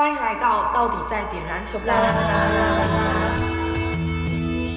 [0.00, 1.92] 欢迎来到到底在点燃什么？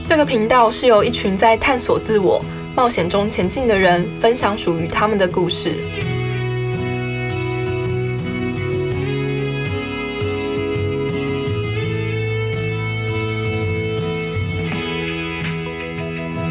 [0.03, 2.43] 这个频道是由一群在探索自我、
[2.75, 5.75] 冒险中前进的人分享属于他们的故事。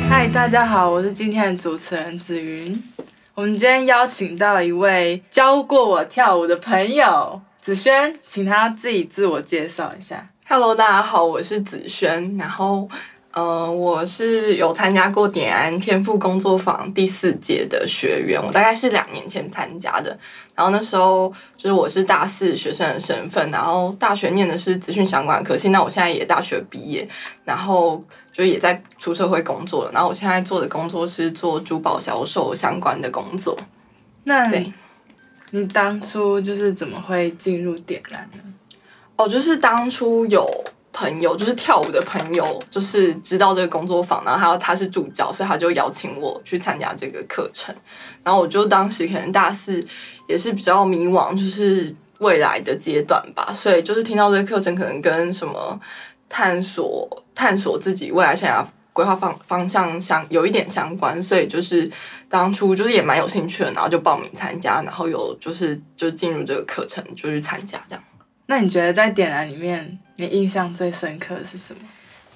[0.09, 2.81] 嗨，大家好，我是今天的主持人子云。
[3.35, 10.27] 我们今天邀请到一位教过我跳舞的朋友子轩，请他自己自我介绍一下。
[10.49, 12.35] Hello，大家好，我是子轩。
[12.39, 12.89] 然后，
[13.33, 20.19] 呃，我是有参加过点安天赋工作坊第四届的学员，我大概是两年前参加的。
[20.55, 25.69] 然后那时候就是我是大四学生的身份，然后大学念的是资讯相关的科系。
[25.69, 27.07] 那我现在也大学毕业，
[27.45, 28.03] 然后
[28.33, 29.93] 就也在出社会工作了。
[29.93, 33.55] 然后我现在做的工作是做珠宝销售相关的工作。
[34.25, 34.73] 那对
[35.51, 38.43] 你当初就是怎么会进入点燃呢？
[39.17, 40.49] 哦，就是当初有
[40.93, 47.75] 朋友，就是跳舞的朋友，就是知道这个工作坊，然后还有他是助教，所以他就邀请我去参加这个课程。
[48.25, 49.85] 然后我就当时可能大四
[50.27, 55.79] 也是比较迷惘，就是未来的阶段吧，所以就是听到这个课程，可能跟什么
[56.29, 58.65] 探索探索自己未来生涯
[59.01, 61.91] 规划方方向相有一点相关，所以就是
[62.29, 68.05] 当初就是也蛮有兴趣的，然后就报名参加，然后有就是就进入这个课程，就去参加这样。
[68.45, 71.81] 那你觉得在点燃里面，你印象最深刻的是什么？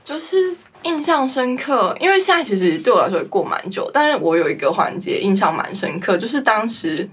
[0.03, 7.07] 就是印象深刻，因为现在其实对我来说也过蛮久，但是我有一个环节印象蛮深刻，就是当时，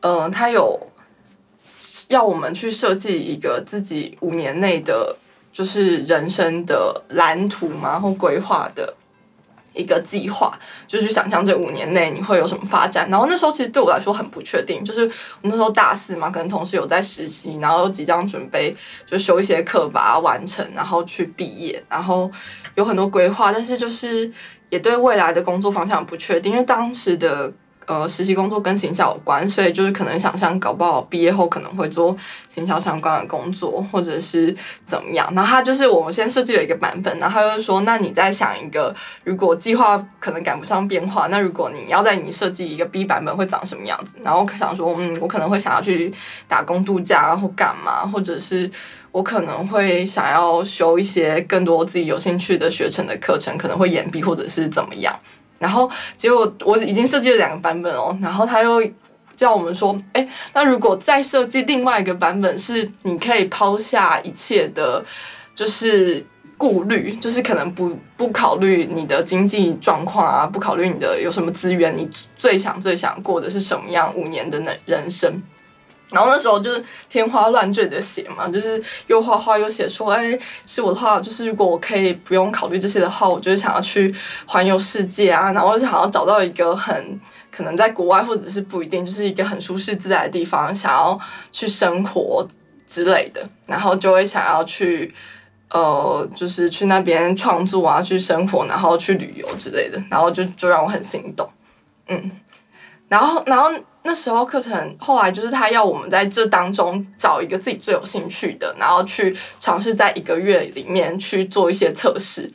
[0.00, 0.78] 呃，他有
[2.08, 5.16] 要我们去设计一个自己五年内的，
[5.56, 8.94] 就是人生的蓝图嘛，然后规划的
[9.72, 10.52] 一个计划，
[10.86, 13.08] 就去想象这五年内你会有什么发展。
[13.08, 15.06] 然后那时候其实对我来说很不确定，就是
[15.40, 18.76] 我那时候大四嘛，可能同时有在实习，然后即将准备
[19.06, 22.30] 就修一些课把它完成，然后去毕业，然后
[22.74, 24.30] 有很多规划，但是就是
[24.68, 27.50] 也对未来的工作方向不确定，因为当时的。
[27.86, 32.16] 呃，实习工作跟行销有关，所以就是可能想象搞不好毕业后可能会做
[32.48, 34.54] 行销相关的工作，或者是
[34.84, 35.32] 怎么样。
[35.34, 44.16] 然后他就是我们先设计了一个版本，然后他就说，那你再想一个，如果计划可能赶不上变化，那如果你要在你设计一个 B 版本会长什么样子？
[44.24, 46.12] 然后想说，嗯，我可能会想要去
[46.48, 48.68] 打工度假或干嘛，或者是
[49.12, 55.16] 我可能会想要修一些更多自己有兴趣的学程的课程，可能会延毕或者是怎么样。
[55.58, 58.82] 然后结果我已经设计了两个版本哦，然后他又
[59.34, 65.04] 叫我们说，哎，那如果再设计另外一个版本，是你可以抛下一切的，
[65.54, 66.24] 就是
[66.56, 75.42] 顾虑，就是可能不不考虑你的经济状况啊，不考虑你的有什么资源，你最想最想过的是什么样五年的人人生。
[76.10, 84.14] 然后那时候就是天花乱坠的写嘛，就是又画画又写说，哎，是我的话，就是如果我可以不用考虑这些的话，我就是想要去
[84.46, 91.18] 环游世界啊，然后就想要找到一个很可能在国外或者是不一定，就是一个很舒适自在的地方，想要
[91.50, 92.46] 去生活
[92.86, 95.12] 之类的，然后就会想要去，
[95.70, 101.48] 呃，就是去那边创作啊，去生活，然后去旅游之类的，然后就就让我很心动，
[102.06, 102.30] 嗯，
[103.08, 103.70] 然后然后。
[104.08, 112.48] 那时候课程后来就是他要我们在这当中找一个自己最有兴趣的，然后去尝试在一个月里面去做一些测试，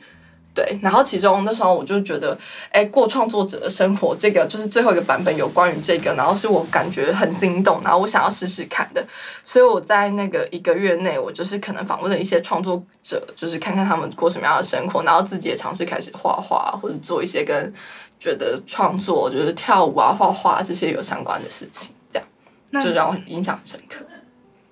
[0.54, 0.78] 对。
[0.80, 2.38] 然后其中那时候我就觉得，
[2.70, 9.04] 哎，过创作者的生活这个就是最后一个版本有关于这个，然后是我感觉很心动，然后我想要试试看的。
[9.44, 17.70] 所以我在那个一个月内，我就是可能访问了一些创作者，就是看看他们过什么样的生活，然后自己也尝试开始画画或者做一些跟。
[18.22, 24.04] 觉得创作就是跳舞啊、画画这些有相关的事情，这样就让我印象很深刻。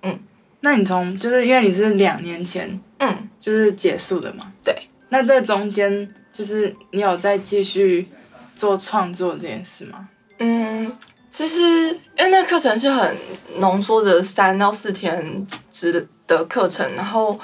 [0.03, 0.17] 嗯，
[0.61, 4.53] 那你从就是因为你是两年前嗯就是结束的嘛？
[4.63, 4.73] 对。
[5.09, 8.07] 那这中间就是你有在继续
[8.55, 10.07] 做创作这件事吗？
[10.37, 10.89] 嗯，
[11.29, 13.17] 其实因为那课程是很
[13.57, 17.37] 浓缩的三到四天之的课程，然后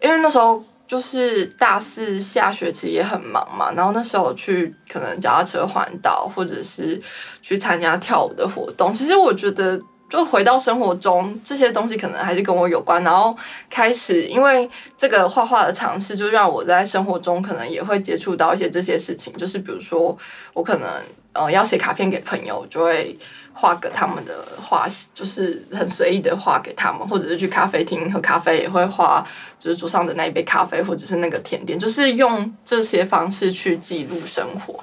[0.00, 0.64] 因为那时候。
[0.86, 7.00] 就是大四下学期也很忙嘛，然后那时候去可能脚踏车环岛，或者是
[7.42, 8.92] 去参加跳舞的活动。
[8.92, 13.02] 其实我觉得，就回到生活中，这些东西可能还是跟我有关。
[13.02, 13.36] 然后
[13.68, 19.32] 开始因为这个画画的尝试，就让我在生活中可能也会接触到一些这些事情。
[19.36, 20.16] 就是比如说，
[20.54, 20.88] 我可能
[21.32, 23.18] 呃要写卡片给朋友，就会。
[23.58, 29.26] 画个他们的画，就是很随意的画给他们，或者是去咖啡厅喝咖啡也会画，
[29.58, 34.78] 就是桌上的那一杯咖啡或者是那个甜点，就是用这些方式去记录生活。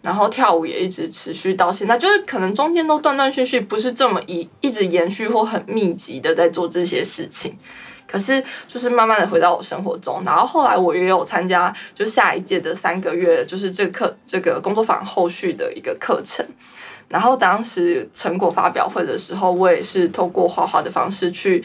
[0.00, 7.54] 然后跳舞也一直持续到现在，就是可能中间都断断续续，不是这么一一直延续或很密集的在做这些事情。
[8.06, 16.46] 可是就是慢慢的回到我生活中，然后后来我也有参加就下一届的三个月，就是这课这个工作坊后续的一个课程。
[17.08, 21.64] 然后当时成果发表会的时候，我也是透过画画的方式去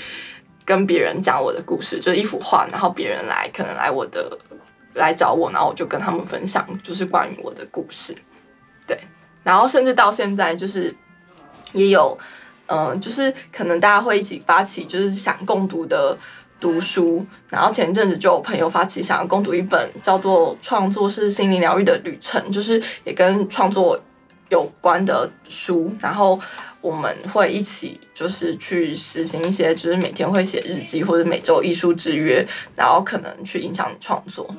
[0.66, 4.38] 跟别人讲我的故事，就是一幅画，然后别人来可能来我的
[4.94, 8.16] 来找我，然后我就跟他们分享就是关于我的故事。
[8.86, 8.98] 对，
[9.44, 10.96] 然后甚至到现在就是
[11.74, 12.18] 也有。
[12.72, 16.16] 嗯，就是可能大家会一起发起，就是想共读的
[16.60, 17.26] 读书。
[17.50, 24.00] 然后前一阵子就有朋友发起想要共读一本叫做《创作是心灵疗愈的旅程》，就是也跟创作
[24.50, 25.94] 有关的书。
[26.00, 26.40] 然后
[26.82, 34.50] 我们会一起就是去实行一些，就是每天会写日记或者每周艺术之约，然后可能去影响创作。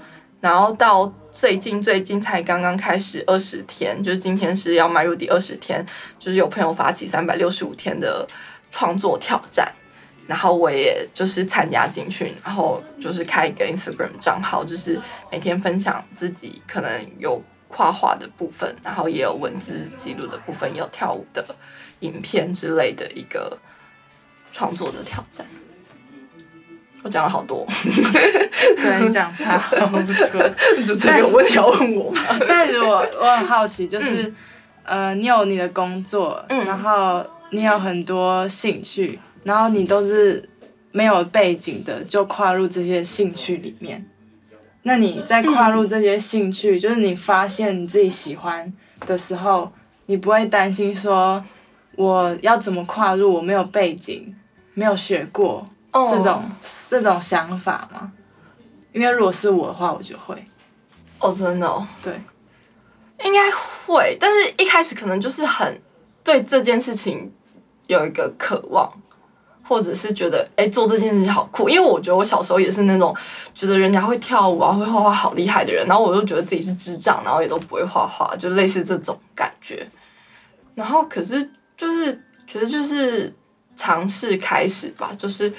[0.40, 5.84] 然后到最近最近才刚刚开始二十天，就是今天是要迈入第二十天，
[6.18, 8.26] 就是有朋友发起三百六十五天的
[8.70, 9.70] 创作挑战，
[10.26, 14.98] 然后我也就是参加进去，然后就是开一个 Instagram 账号，就是
[15.30, 21.44] 每天分享自己可能有画画的部分，然后也有文字记录的部分，也有跳舞的
[22.00, 23.56] 影片之类的一个
[24.50, 25.46] 创作的挑战。
[27.02, 27.66] 我讲了好多，
[28.76, 30.02] 对你讲差好多。
[30.84, 32.22] 主持人有问题要问我吗？
[32.46, 34.30] 但是我我很好奇，就是
[34.82, 40.46] 呃，你有你的工作，然后你有很多兴趣，然后你都是
[40.92, 44.04] 没有背景的，就跨入这些兴趣里面。
[44.82, 48.72] 那你在跨入这些兴趣，就是你发现你自己喜欢
[49.06, 49.70] 的时候，
[50.06, 51.44] 你不会担心说
[51.96, 53.32] 我要怎么跨入？
[53.32, 54.34] 我没有背景，
[54.74, 55.66] 没有学过。
[55.92, 56.44] 这种
[56.88, 58.12] 这种想法吗？
[58.92, 60.36] 因为如果是我的话，我就会。
[61.18, 61.84] 哦，真的哦。
[62.00, 62.14] 对，
[63.24, 65.82] 应该会，但是一开始可能就是很
[66.22, 67.32] 对这件事情
[67.88, 68.88] 有一个渴望，
[69.70, 71.68] 或者是觉得哎做这件事情好酷。
[71.68, 73.14] 因为我觉得我小时候也是那种
[73.54, 79.88] 觉得人家会跳舞啊、会画画好厉害的人，然后我就觉得自己是智障，然后也都不会画画，就类似这种感觉。
[80.74, 83.32] 然后可是就是，其实就是
[83.76, 85.52] 尝试开始吧，就是。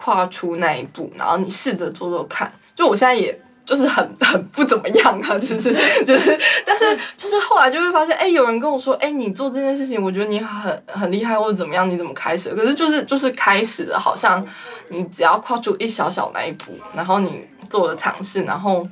[0.00, 2.52] 跨出那一步，然后你试着做做看。
[2.72, 3.36] 就我现在也
[3.68, 5.70] 就是很 很不怎么样啊， 就是
[6.06, 6.34] 就是，
[6.64, 12.48] 但是 就是后来就会发现，哎，有人跟我说，哎，你做这件事情，我觉得你很很厉害，或者怎么样，你怎么开始？
[12.54, 14.42] 可是就是就是开始了，好像
[14.88, 18.88] 你只要跨出一小小那一步，然后你做了尝试，然后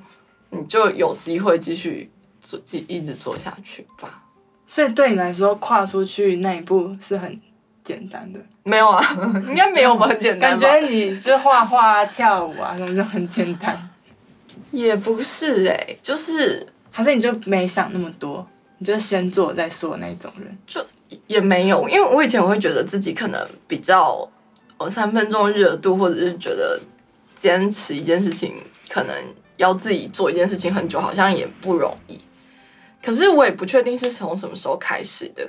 [0.50, 2.10] 你就有机会继续
[2.42, 4.20] 做，继一直做下去吧。
[4.66, 7.40] 所以对你来说，跨出去那一步是很。
[7.86, 9.00] 简单的没有啊，
[9.46, 10.08] 应该没有吧？
[10.08, 10.50] 很简单。
[10.50, 13.80] 感觉你就画画、跳舞啊，什么就很简单。
[14.78, 18.46] 也不是哎，就是还是你就没想那么多，
[18.78, 20.56] 你就先做再说那种人。
[20.66, 20.84] 就
[21.26, 24.28] 也没有，因为我以前我会觉得自己可能比较
[24.78, 26.78] 呃三分钟热度，或者是觉得
[27.34, 28.54] 坚持一件事情，
[28.88, 29.14] 可能
[29.56, 32.18] 要自己做一件事情很久，好像也不容易。
[33.02, 35.48] 可是我也不确定是从什么时候开始的。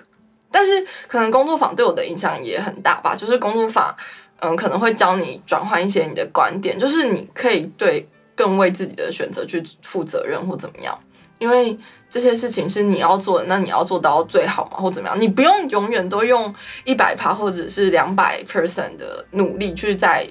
[0.50, 3.94] 但是可能工作坊对我的影响也很大吧，就是工作坊，
[4.40, 10.98] 嗯，可能会教你转换一些你的观点，就是你可以对更为自己的选择去负责任或怎么样，
[11.40, 11.78] 因为
[12.10, 16.54] 这些事情是你要做的，那你要做到最好嘛，或怎么样，你不用永远都用
[16.86, 20.26] 一百趴或者是两百 percent 的努力去在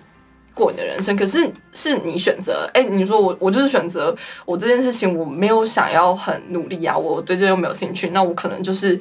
[0.55, 8.99] 过你的人生，可是是你选择，哎，你说我我就是选择我这件事情我没有想要很努力啊，我对这又没有兴趣，那我可能就是。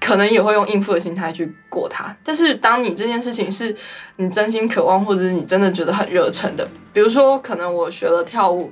[0.00, 3.74] 可能也会用应付的心态去过它，但是当你这件事情是
[4.16, 8.70] 你真心渴望，或者是你真的觉得很热忱的，比如说，可能我学了跳舞，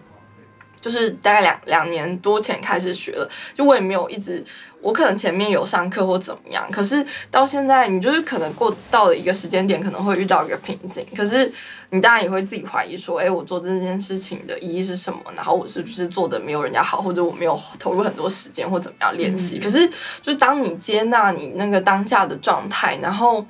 [0.81, 4.45] 就是大概两两年多前开始学了，就我也没有一直。
[4.84, 11.02] 我可能前面有上课或怎么样，可是到现在你就是可能过到了一个时间点，可能会遇到一个瓶颈。
[11.16, 11.50] 可是
[11.88, 15.20] 你当然也会自己怀疑说，哎，我做这件事情的意义是什么？
[15.34, 19.58] 然后我是不是做的没有人家好，或者我没有投入很多时间或怎么样练习？
[19.58, 19.88] 可是
[20.20, 23.46] 就是当你接纳你那个当下的状态，然后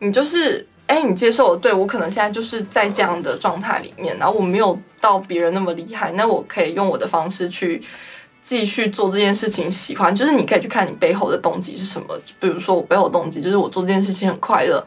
[0.00, 7.80] 你就是哎，你接受了，对我可能现在就是在这样的状态里面，然后我没有到别人那么厉害，那我可以用我的方式去。
[8.42, 12.08] 继续做这件事情，喜欢就是你可以去看你背后的动机是什么。
[12.40, 14.84] 比如说我背后动机就是我做这件事情很快乐，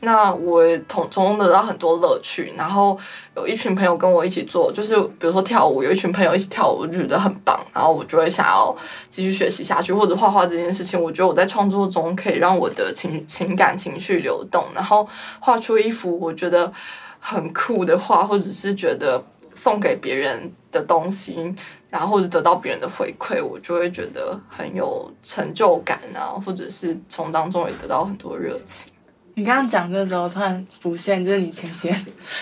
[0.00, 2.52] 那我从从中得到很多乐趣。
[2.56, 2.98] 然后
[3.36, 7.58] 有一群朋友跟我一起做，就是比如说跳舞，有一群朋友一起跳舞，我觉得很棒。
[7.72, 8.76] 然后我就会想要
[9.08, 16.72] 继续学习下去，或者画画这件事情，我觉得我在创作中可以让我的情情感情绪流动，然后画出一幅我觉得
[17.20, 19.22] 很酷的画，或者是觉得。
[19.54, 21.54] 送给别人的东西，
[21.88, 28.92] 然后或者得到别人的回馈，我就会觉得很有成就感啊，或者是从当中也得到很多热情。
[29.34, 31.94] 你刚刚讲的时候，突然浮现，就是你前天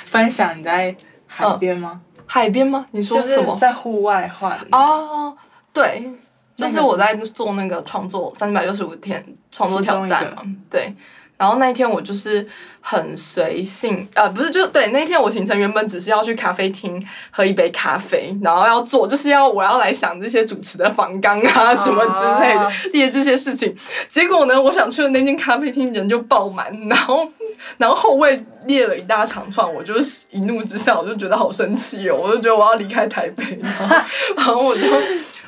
[0.04, 0.94] 分享你在
[1.26, 2.00] 海边吗？
[2.26, 2.86] 海边吗？
[2.90, 3.56] 你说就是什么？
[3.56, 4.66] 在户外画的。
[4.72, 5.36] 哦，
[5.72, 6.10] 对，
[6.56, 10.94] 就是我在做那个创作三百六十五天创作挑战嘛，对。
[11.42, 12.46] 然后那一天我就是
[12.80, 23.74] 很随性，呃，不是，就对那一天我行程原本只是要去咖啡厅喝一杯咖啡，然后要做就是要我要来想这些主持的访纲啊什么之类的哦列这些事情。
[24.08, 27.28] 结果呢，我想去的那间咖啡厅人就爆满，然后
[27.76, 33.96] 然后后位列了一大长串，我就是一怒之下我就觉得好生气哦，我就觉得我要离开台北，然后
[34.36, 34.82] 然后我就。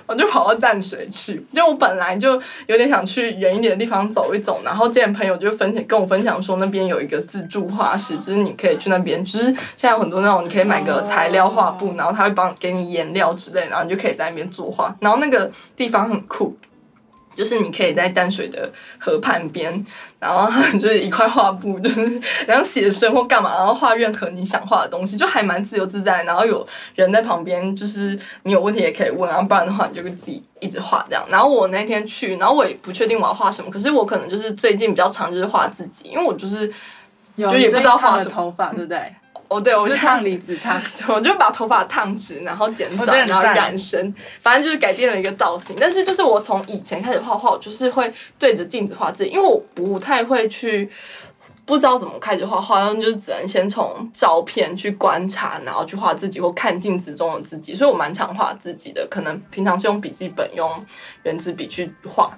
[0.06, 16.56] 我就跑到淡水去，就我本来就有点想去远一点的地方走一走，然后见朋友就分享跟我分享说那边有一个自助画室，就是你可以去那边，就是现在有很多那种你可以买个材料画布，然后他会帮给你颜料之类，然后你就可以在那边作画，然后那个地方很酷。
[17.34, 19.84] 就是你可以在淡水的河畔边，
[20.18, 26.24] 然后就是一块画布，就是然后写生或干嘛，然后画任何你想画的东西，就还蛮自由自在。
[26.24, 31.24] 然后有人在旁边，就是你有问题也可以问，然后不然的话你就自己一直画这样。
[31.28, 36.72] 然后我那天去，然后我也不确定我要画什么，可是我可能就是最近比较常就是画自己，因为我就是
[37.36, 39.14] 有就也不知道画什么头发，对不对？
[39.48, 40.80] 哦，对我烫离子烫。
[41.08, 45.76] 我就把头发烫直，然后剪短，然后染深，反正就是改变了一个造型。
[45.78, 50.90] 但是就是我从以前开始画画，我就是会对着镜子画自己，因为我不太会去。
[51.66, 59.06] 不知道怎么开始画画，然后就是只能先从照片去观察，然后去画自己或看镜子中的自己，所以我蛮常画自己的。
[59.10, 60.70] 可能平常是用笔记本、用
[61.22, 62.30] 圆珠笔去画，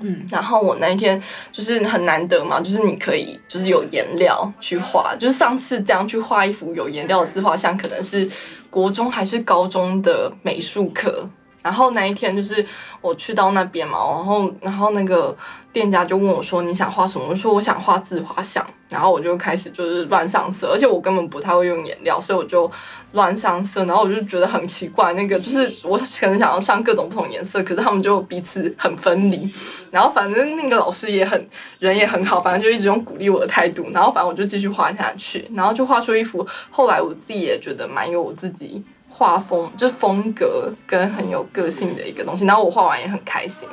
[0.00, 8.28] 嗯，然后我那一天就是很难得嘛，就是你可以就是有颜料去画，就是上次这样去画一幅有颜料的自画像，可能是
[8.70, 11.28] 国中还是高中的美术课。
[11.62, 12.64] 然后那一天就是
[13.00, 15.36] 我去到那边嘛，然后然后那个
[15.72, 17.26] 店家就问我说你想画什么？
[17.28, 22.70] 我说我想画自画像，然后我就开始就是乱上色，而且我根本不太会用颜料，所以我就
[23.12, 29.50] 乱上色，然后我就觉得很奇怪，那个就是我可能想要上各种不同颜色，可是他们就彼此很分离，
[29.90, 31.48] 然后反正那个老师也很
[31.78, 38.82] 人也很好，反正就一直用鼓励我的态度，然后反正我就继续画下去，然后就画出一幅后来我自己也觉得蛮有我自己
[39.18, 43.68] 画风，就是风格跟很有个性的一个东西，然后我画完也很开心，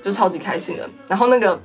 [0.00, 1.60] 就超级开心的，然后那个。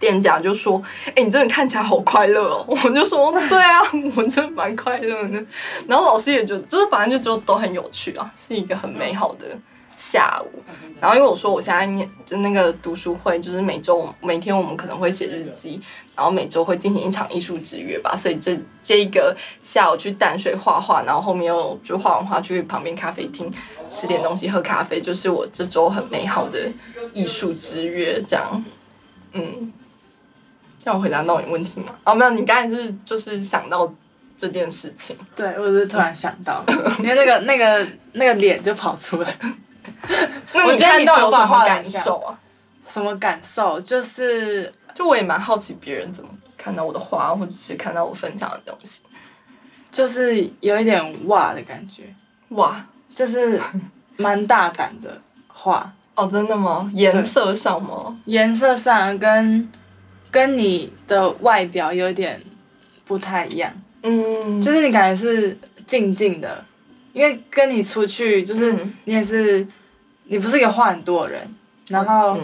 [0.00, 0.80] 店家就说
[1.16, 3.80] ：“哎、你这人看起来好快乐哦！”我就说：“对啊，
[4.14, 5.44] 我真的蛮快乐的。”
[5.88, 9.44] 然后老师也觉得，就是反正就觉得都很有趣啊，是一个很美好的
[9.98, 10.62] 下午。
[11.00, 15.80] 然后因为我说我现在念就那个读书会，就是每周每天我们可能会写日记，
[16.14, 23.52] 然后每周会进行一场艺术之约吧，所以这这一个下午去淡水画画，然后后面又就画完画去旁边咖啡厅
[23.88, 26.70] 吃点东西喝咖啡，就是我这周很美好的
[27.12, 28.64] 艺术之约，这样，
[29.32, 29.72] 嗯。
[30.80, 31.86] 这样我回答到你问题吗？
[32.04, 33.92] 哦，没有，你刚才是就是想到
[34.36, 36.64] 这件事情，对，我是突然想到，
[37.00, 39.36] 因为那个那个那个脸就跑出来，
[40.54, 42.38] 那你我觉得看到有什么感受啊？
[42.86, 43.80] 什么感受？
[43.80, 49.02] 就是就我也蛮好奇别人怎么看到我的画，或者是看到我分享的东西。
[49.90, 52.02] 就是有一点哇的感觉，
[52.50, 53.60] 哇，就是
[54.16, 56.90] 蛮大胆的画，哦，真的吗？
[56.94, 58.18] 颜色上吗？
[58.26, 59.66] 颜色上跟
[60.30, 62.40] 跟你的外表有点
[63.06, 66.62] 不太一样，嗯，就是你感觉是静静的，
[67.14, 69.66] 因为跟你出去就是嗯你也是，
[70.28, 71.54] 你不是一个话很多的人，
[71.88, 72.38] 然后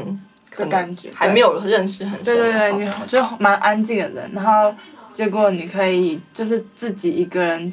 [0.56, 4.74] 的感觉还没有认识很深对对对，你就蛮安静的人，然后
[5.12, 7.72] 结果你可以就是自己一个人，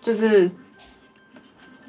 [0.00, 0.50] 就是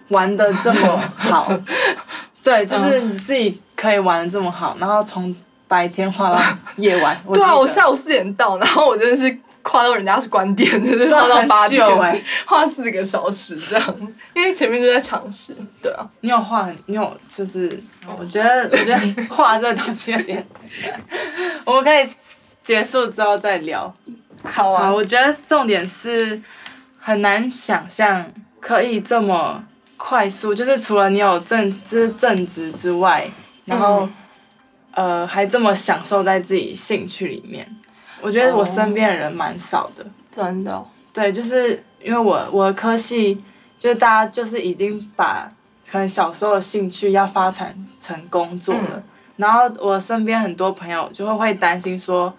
[0.10, 1.52] 玩的这么好，
[2.44, 5.36] 对，就是你自己可以玩的这么好，然后从
[5.68, 6.40] 白天画到
[6.78, 9.36] 夜晚，对啊，我下午四点到，然后我真的是
[9.68, 13.98] 夸到人家是关店， 就是画到八点久欸， 画四个小时这样，
[14.36, 20.46] 因为前面就在尝试，对啊，你有画很，你有就是，我觉得我觉得画这个东西有点，
[21.66, 22.08] 我们可以
[22.62, 23.92] 结束之后再聊。
[24.44, 26.40] 啊，好啊，我觉得重点是
[27.00, 28.24] 很难想象
[28.60, 29.64] 可以这么
[29.98, 33.28] 快速，就是除了你有正就是正职之外，
[33.66, 34.14] 然后、嗯。
[34.96, 37.68] 呃还这么享受在自己兴趣里面。
[38.26, 40.74] 我觉得我身边的人蛮少的，真的。
[40.74, 43.40] 哦，对，就是因为我我的科系
[43.78, 45.48] 就是大家就是已经把
[45.88, 49.04] 可能小时候的兴趣要发展成工作了，嗯。
[49.38, 52.34] 然后我身边很多朋友就会会担心说，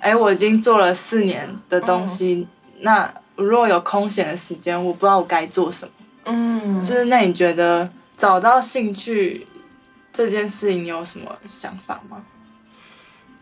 [0.00, 2.48] 哎，我已经做了四年的东西，
[2.80, 5.92] 那如果有空闲的时间，我不知道我该做什么。
[6.24, 9.46] 嗯，就是那你觉得找到兴趣
[10.10, 12.24] 这件事情，你有什么想法吗？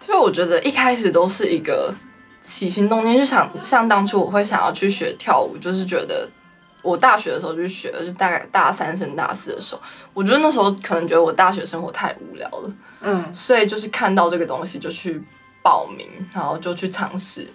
[0.00, 1.94] 就我觉得一开始都是一个
[2.42, 6.28] 起心动念，就想像当初我会想要去学跳舞，就是觉得
[6.82, 9.80] 我大学的时候就学了，就大概大三升大四的时候，
[10.14, 15.22] 我觉得那时候可能觉得我大学生活太无聊了，嗯，所以就是看到这个东西就去
[15.62, 17.46] 报名，然后就去尝试。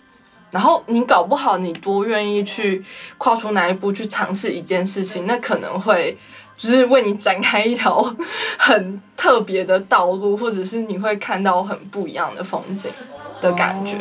[0.51, 2.81] 然后你搞不好，你多愿意去
[3.17, 6.17] 跨出哪一步去尝试一件事情，那可能会
[6.57, 8.01] 就是为你展开一条
[8.57, 12.91] 很特别的道路，或者是你会看到很不一样的风景
[13.41, 13.97] 的感觉。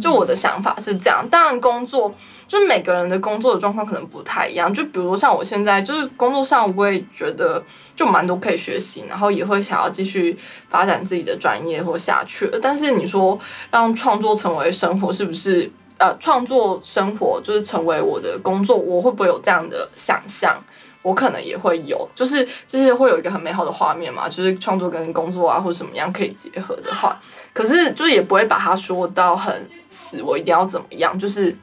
[0.00, 2.10] 就我的想法是这样，当然工作
[2.46, 4.72] 就是每个人的工作的状况可能不太一样。
[4.72, 7.62] 就比如像我现在就是工作上，我也觉得
[7.94, 10.34] 就蛮多可以学习，然后也会想要继续
[10.70, 12.50] 发展自己的专业或下去。
[12.62, 13.38] 但是你说
[13.70, 15.70] 让创作成为生活，是不是？
[15.98, 20.58] 呃，创作生活就是成为我的工作，我会不会有这样的想象？
[21.02, 27.18] 我可能也会有，就是就是会有一个很美好的画面嘛，就是创作跟工作啊或者什么样可以结合的话，
[27.52, 31.18] 可是就也不会把它说到很死，我一定要怎么样？
[31.18, 31.56] 就是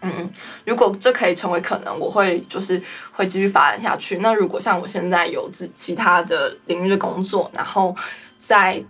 [0.00, 0.30] 嗯，
[0.64, 4.18] 如果这可以成为可能，我会就是会继续发展下去。
[4.18, 7.94] 那如果像我现在有自其他的领域的工作，然后
[8.44, 8.82] 在。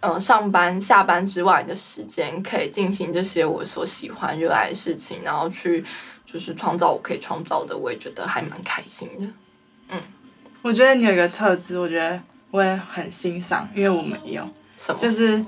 [0.00, 5.84] 呃，上班、下班之外的时间，可以进行这些我所喜欢、热爱的事情，然后去
[6.30, 9.26] 就是创造我可以创造的，我也觉得还蛮开心的。
[9.88, 9.98] 嗯，
[10.60, 12.20] 我觉得你有一个特质，我觉得
[12.50, 15.00] 我也很欣赏，因为我没有，什么？
[15.00, 15.42] 就是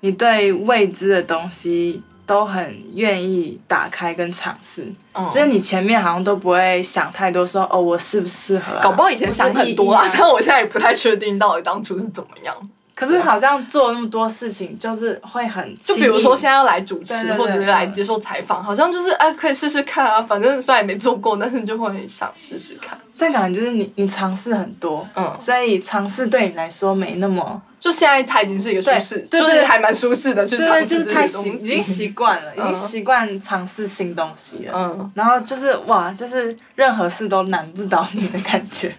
[0.00, 12.52] 你对未知的东西都很愿意打开跟尝试，嗯就是你前面好像都不会想太多，说哦我适不适合、啊，搞不好以前想很多啊，但我现在也不太确定到底当初是怎么样。
[12.96, 22.98] 可是好像做那么多事情，就是会很就比如说现在要来主持对对对或者是来接受采访，好像就是哎可以试试看啊，反正虽然也没做过，但是就会想试试看。
[23.18, 31.50] 但感觉就是你你尝试很多，嗯，所以尝试对你来说没那么，就现在他已经是一个舒适，就是还蛮舒适的去尝试就是太这些东西。
[31.50, 34.72] 习已经习惯了，已经嗯习惯尝试新东西了。
[34.74, 38.94] 嗯，然后就是哇，就是任何事都难不倒你的感觉。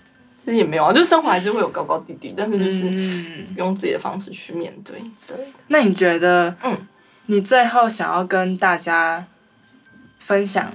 [0.56, 5.54] 也没有啊，就生活还是会有高高低低，但是就是嗯，用自己的方式去面对之类的。
[5.68, 6.78] 那你觉得，嗯，
[7.26, 9.26] 你最后想要跟大家
[10.20, 10.72] 分享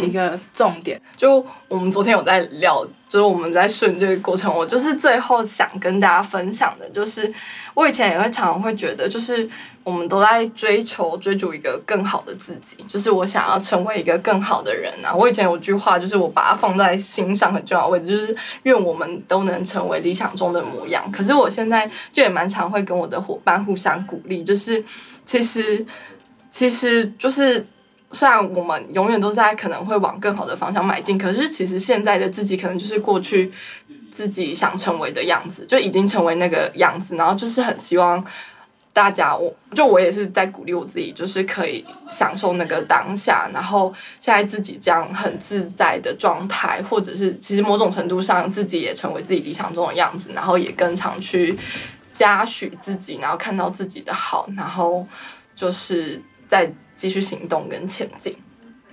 [0.00, 1.00] 一，个重点？
[1.16, 7.32] 就我们昨天有在聊，就是我们在顺这个过程，我就是最后想跟大家分享的，就是
[7.74, 9.48] 我以前也会常常会觉得，就是
[9.84, 15.14] 我们都在追求追逐一个更好的自己，就是我想要成为一个更好的人啊。
[15.14, 21.10] 我以前有句话，就是我把它放在心上很重要位置，就是愿我们都能成为理想中的模样。
[21.10, 24.84] 可是我现在就也蛮常会跟我的伙伴互相鼓励，就是
[25.24, 25.84] 其实
[26.50, 27.66] 其实就是。
[28.12, 33.50] 虽然我们永远都在可能会往更好的方向迈进，可是其实现在的自己可能就是过去
[34.14, 38.22] 自己想成为的样子，就已经成为那个样子，然后就是很希望
[38.92, 51.58] 大家，我就我也是在鼓励我自己，就是可以享受那个当下，然后现在自己这样很自在的状态，或者是其实某种程度上自己也成为自己理想中的样子，然后也更常去
[52.12, 55.06] 嘉许自己，然后看到自己的好，然后
[55.54, 56.70] 就是在
[57.02, 58.32] 继续行动跟前进，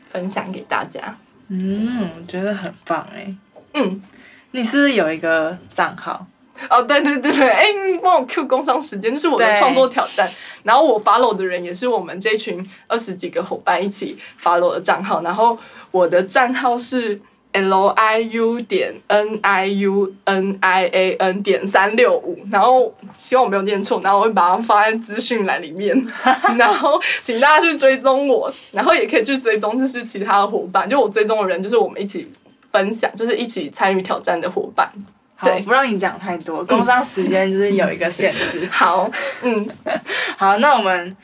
[0.10, 1.16] 分享给大家。
[1.50, 3.32] 嗯，我觉得很棒哎。
[3.76, 4.02] 嗯，
[4.50, 6.26] 你是不是有一个账号？
[6.72, 10.28] 哦，对对对对，哎，你帮我 Q 工商时间，就是我的创作挑战。
[10.64, 15.22] 然后我 follow 的人也是我们这群二十几个伙伴一起 follow 的账号。
[15.22, 15.56] 然后
[15.92, 22.38] 我的账号是 L I U 点 N I U N I A N 点三六五。
[22.52, 25.96] 然后希望我没有念错，然后我会把它放在资讯栏里面。
[26.58, 32.32] 然后请大家去追踪我，然后也可以去追踪就是其他的伙伴，就我追踪的人就是我们一起
[32.72, 34.88] 分享，就是一起参与挑战的伙伴。
[35.36, 38.68] 好，对不让你讲太多，工商时间就是有一个限制。
[38.72, 39.10] 好，
[39.42, 39.68] 嗯。
[40.38, 41.16] 好，那我们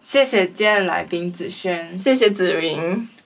[0.00, 3.08] 谢谢今天的来宾子轩，谢谢子云，